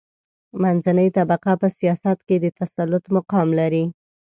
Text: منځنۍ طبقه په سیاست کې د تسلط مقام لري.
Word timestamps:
منځنۍ 0.61 1.07
طبقه 1.17 1.51
په 1.61 1.67
سیاست 1.77 2.17
کې 2.27 2.35
د 2.43 2.45
تسلط 2.59 3.03
مقام 3.15 3.47
لري. 3.59 3.85